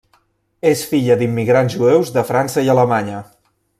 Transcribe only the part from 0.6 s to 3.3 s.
És filla d'immigrants jueus de França i Alemanya.